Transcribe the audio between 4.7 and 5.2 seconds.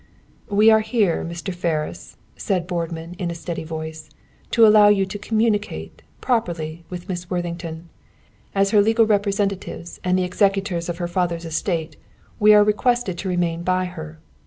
you to